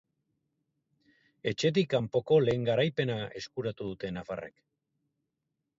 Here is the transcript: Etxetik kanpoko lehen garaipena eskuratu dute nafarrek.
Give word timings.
Etxetik 1.51 1.91
kanpoko 1.91 2.41
lehen 2.49 2.67
garaipena 2.71 3.19
eskuratu 3.43 3.93
dute 3.93 4.13
nafarrek. 4.19 4.61